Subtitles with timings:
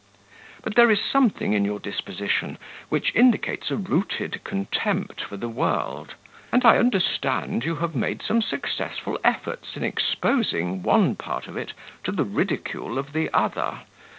[0.63, 2.57] But there is something in your disposition
[2.89, 6.15] which indicates a rooted contempt for the world,
[6.51, 11.73] and I understand you have made some successful efforts in exposing one part of it
[12.03, 13.81] to the ridicule of the other.